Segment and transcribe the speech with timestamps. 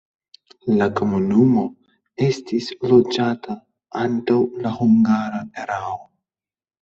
[0.77, 1.65] La komunumo
[2.27, 3.57] estis loĝata
[4.05, 5.95] antaŭ la hungara erao.